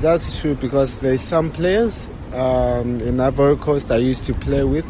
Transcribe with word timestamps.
That's 0.00 0.40
true 0.40 0.54
because 0.54 1.00
there's 1.00 1.20
some 1.20 1.50
players 1.50 2.08
um, 2.32 3.02
in 3.02 3.20
Ivory 3.20 3.56
Coast 3.56 3.90
I 3.90 3.96
used 3.96 4.24
to 4.26 4.32
play 4.32 4.64
with, 4.64 4.86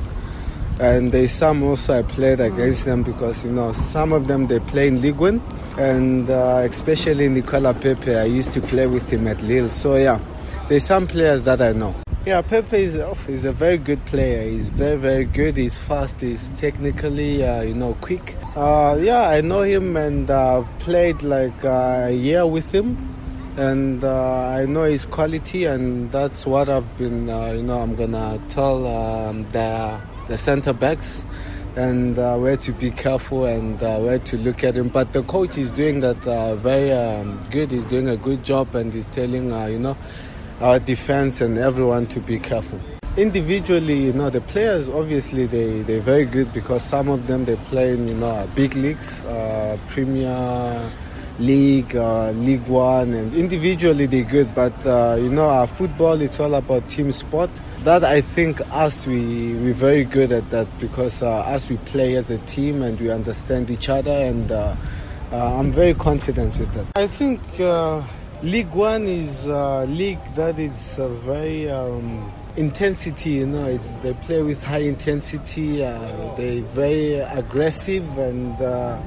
and 0.80 1.10
there's 1.10 1.32
some 1.32 1.64
also 1.64 1.98
I 1.98 2.02
played 2.02 2.38
against 2.38 2.84
them 2.84 3.02
because 3.02 3.44
you 3.44 3.50
know 3.50 3.72
some 3.72 4.12
of 4.12 4.28
them 4.28 4.46
they 4.46 4.60
play 4.60 4.86
in 4.86 5.02
Ligue 5.02 5.16
1, 5.16 5.42
and 5.78 6.30
uh, 6.30 6.64
especially 6.64 7.28
Nicolas 7.28 7.76
Pepe 7.80 8.14
I 8.14 8.24
used 8.24 8.52
to 8.52 8.60
play 8.60 8.86
with 8.86 9.10
him 9.10 9.26
at 9.26 9.42
Lille. 9.42 9.68
So 9.68 9.96
yeah, 9.96 10.20
there's 10.68 10.84
some 10.84 11.08
players 11.08 11.42
that 11.42 11.60
I 11.60 11.72
know. 11.72 11.92
Yeah, 12.24 12.42
Pepe 12.42 12.76
is 12.76 12.94
is 13.26 13.44
a 13.46 13.52
very 13.52 13.78
good 13.78 14.04
player. 14.06 14.48
He's 14.48 14.68
very 14.68 14.96
very 14.96 15.24
good. 15.24 15.56
He's 15.56 15.76
fast. 15.76 16.20
He's 16.20 16.52
technically 16.52 17.44
uh, 17.44 17.62
you 17.62 17.74
know 17.74 17.96
quick. 18.00 18.36
Uh, 18.54 18.96
yeah, 19.00 19.28
I 19.28 19.40
know 19.40 19.62
him 19.62 19.96
and 19.96 20.30
I've 20.30 20.68
played 20.78 21.22
like 21.24 21.64
uh, 21.64 22.06
a 22.06 22.12
year 22.12 22.46
with 22.46 22.70
him, 22.72 22.96
and 23.56 24.04
uh, 24.04 24.46
I 24.48 24.66
know 24.66 24.84
his 24.84 25.06
quality, 25.06 25.64
and 25.64 26.10
that's 26.12 26.46
what 26.46 26.68
I've 26.68 26.96
been 26.96 27.28
uh, 27.28 27.52
you 27.52 27.62
know 27.62 27.80
I'm 27.80 27.96
gonna 27.96 28.40
tell 28.48 28.86
um, 28.86 29.48
the 29.50 30.00
the 30.26 30.38
center 30.38 30.72
backs 30.72 31.24
and 31.76 32.18
uh, 32.18 32.36
where 32.36 32.56
to 32.56 32.72
be 32.72 32.90
careful 32.90 33.44
and 33.46 33.82
uh, 33.82 33.98
where 33.98 34.18
to 34.18 34.36
look 34.38 34.64
at 34.64 34.76
him. 34.76 34.88
But 34.88 35.12
the 35.12 35.22
coach 35.22 35.56
is 35.56 35.70
doing 35.70 36.00
that 36.00 36.26
uh, 36.26 36.56
very 36.56 36.92
um, 36.92 37.40
good. 37.50 37.70
He's 37.70 37.84
doing 37.84 38.08
a 38.08 38.16
good 38.16 38.44
job 38.44 38.74
and 38.74 38.92
he's 38.92 39.06
telling 39.06 39.52
uh, 39.52 39.66
you 39.66 39.78
know 39.78 39.96
our 40.60 40.78
defense 40.78 41.40
and 41.40 41.58
everyone 41.58 42.06
to 42.08 42.20
be 42.20 42.38
careful. 42.38 42.80
Individually, 43.16 44.04
you 44.04 44.12
know, 44.12 44.30
the 44.30 44.40
players 44.40 44.88
obviously 44.88 45.44
they 45.46 45.82
they're 45.82 46.00
very 46.00 46.24
good 46.24 46.52
because 46.52 46.84
some 46.84 47.08
of 47.08 47.26
them 47.26 47.44
they 47.44 47.56
play 47.56 47.92
in 47.92 48.06
you 48.06 48.14
know 48.14 48.48
big 48.54 48.76
leagues, 48.76 49.20
uh, 49.26 49.76
Premier 49.88 50.80
League, 51.40 51.96
uh, 51.96 52.30
Ligue 52.30 52.66
1, 52.68 53.12
and 53.12 53.34
individually 53.34 54.06
they're 54.06 54.22
good. 54.22 54.54
But 54.54 54.74
uh, 54.86 55.16
you 55.18 55.28
know, 55.28 55.48
our 55.48 55.66
football 55.66 56.20
it's 56.20 56.38
all 56.38 56.54
about 56.54 56.88
team 56.88 57.10
sport. 57.10 57.50
That 57.82 58.04
I 58.04 58.20
think 58.20 58.60
us 58.70 59.08
we 59.08 59.54
we're 59.54 59.74
very 59.74 60.04
good 60.04 60.30
at 60.30 60.48
that 60.50 60.68
because 60.78 61.24
uh, 61.24 61.40
us 61.40 61.68
we 61.68 61.78
play 61.78 62.14
as 62.14 62.30
a 62.30 62.38
team 62.46 62.82
and 62.82 62.98
we 63.00 63.10
understand 63.10 63.70
each 63.70 63.88
other 63.88 64.12
and. 64.12 64.52
Uh, 64.52 64.76
uh, 65.32 65.58
I'm 65.60 65.70
very 65.70 65.94
confident 65.94 66.58
with 66.58 66.72
that. 66.74 66.86
I 66.96 67.06
think 67.06 67.40
Ligue 68.42 68.72
1 68.72 69.02
is 69.02 69.46
a 69.48 69.84
league 69.84 70.24
that 70.34 70.58
is 70.58 70.98
a 70.98 71.08
very 71.10 71.68
um, 71.68 72.32
intensity. 72.56 73.32
You 73.32 73.46
know, 73.46 73.66
it's 73.66 73.92
they 73.96 74.14
play 74.14 74.40
with 74.42 74.62
high 74.62 74.78
intensity. 74.78 75.84
Uh, 75.84 76.34
they're 76.36 76.62
very 76.62 77.16
aggressive 77.16 78.16
and. 78.16 78.58
Uh, 78.58 78.98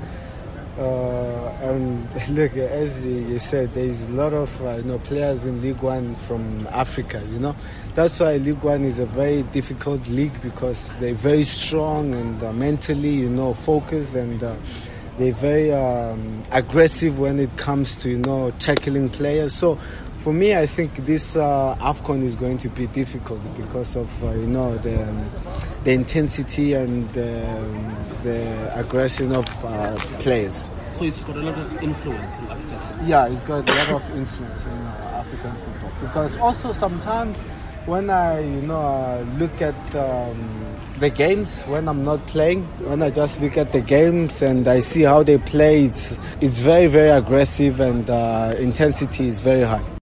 uh, 0.78 1.56
and 1.61 2.30
look, 2.36 2.56
as 2.58 3.06
you 3.06 3.38
said, 3.38 3.73
there 3.76 3.86
is 3.86 4.09
a 4.09 4.14
lot 4.14 4.34
of 4.34 4.66
uh, 4.66 4.76
you 4.76 4.84
know 4.84 4.98
players 5.00 5.45
in 5.45 5.61
Ligue 5.61 5.81
1 5.81 6.16
from 6.16 6.67
Africa. 6.72 7.23
You 7.31 7.39
know, 7.39 7.56
that's 7.95 8.20
why 8.20 8.38
Ligue 8.38 8.64
1 8.64 8.84
is 8.84 8.98
a 8.98 9.06
very 9.06 9.44
difficult 9.44 10.08
league 10.09 10.39
because 10.42 10.94
they're 10.94 11.14
very 11.14 11.44
strong 11.44 12.14
and 12.16 12.44
uh, 12.44 12.54
mentally, 12.54 13.09
you 13.09 13.30
know, 13.30 13.54
focused 13.54 14.16
and 14.16 14.44
uh, 14.44 14.56
they're 15.17 15.33
very 15.33 15.72
um, 15.73 16.44
aggressive 16.52 17.19
when 17.19 17.39
it 17.39 17.56
comes 17.58 17.95
to 17.97 18.09
you 18.09 18.17
know 18.19 18.52
tackling 18.59 19.09
players. 19.09 19.53
So 19.53 19.78
for 20.17 20.33
me, 20.33 20.55
I 20.55 20.66
think 20.66 20.95
this 21.05 21.36
uh, 21.36 21.75
Afcon 21.80 22.23
is 22.23 22.36
going 22.36 22.58
to 22.59 22.70
be 22.70 22.88
difficult 22.88 23.42
because 23.58 23.95
of 23.95 24.23
uh, 24.23 24.31
you 24.31 24.47
know 24.47 24.78
the 24.78 25.03
um, 25.03 25.30
the 25.83 25.92
intensity 25.92 26.73
and 26.73 27.09
um, 27.17 27.95
the 28.23 28.72
aggression 28.80 29.33
of 29.33 29.45
uh, 29.66 29.95
players. 30.20 30.67
So 30.94 31.05
it's 31.05 31.23
got 31.23 31.38
a 31.38 31.42
lot 31.42 31.58
of 31.58 31.83
influence 31.83 32.38
in 32.38 32.45
Africa. 32.45 33.05
Yeah, 33.05 33.27
it's 33.27 33.42
got 33.42 33.67
a 33.70 33.73
lot 33.73 33.89
of 34.02 34.16
influence 34.16 34.64
in 34.64 34.72
uh, 34.72 35.23
African 35.25 35.55
football 35.58 35.92
because 36.02 36.38
also 36.38 36.73
sometimes 36.73 37.38
when 37.86 38.09
I 38.09 38.39
you 38.39 38.62
know 38.62 38.80
uh, 38.80 39.26
look 39.38 39.62
at 39.62 39.76
um, 39.95 40.64
the 41.00 41.09
games 41.09 41.64
when 41.64 41.88
I'm 41.88 42.03
not 42.03 42.26
playing, 42.28 42.64
when 42.88 43.02
I 43.02 43.09
just 43.09 43.42
look 43.42 43.58
at 43.58 43.72
the 43.72 43.81
games 43.81 44.42
and 44.42 44.67
I 44.67 44.80
see 44.80 45.02
how 45.02 45.23
they 45.23 45.38
play, 45.38 45.86
it's 45.86 46.17
it's 46.42 46.60
very 46.60 46.88
very 46.88 47.10
aggressive 47.10 47.80
and 47.80 48.10
uh, 48.10 48.55
intensity 48.58 49.27
is 49.27 49.39
very 49.39 49.64
high. 49.64 49.92